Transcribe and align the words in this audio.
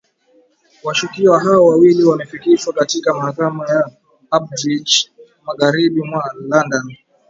Washukiwa 0.83 1.39
hao 1.43 1.65
wawili 1.65 2.03
wamefikishwa 2.03 2.73
katika 2.73 3.13
mahakama 3.13 3.65
ya 3.69 3.91
Uxbridge 4.41 4.93
magharibi 5.45 6.01
mwa 6.03 6.33
London 6.47 6.97